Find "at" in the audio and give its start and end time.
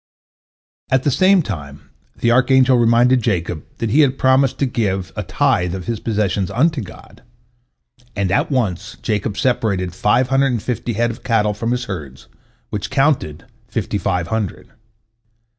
0.95-1.03, 8.31-8.49